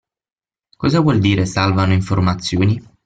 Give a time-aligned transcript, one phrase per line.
[0.77, 2.83] Cosa vuol dire salvano informazioni?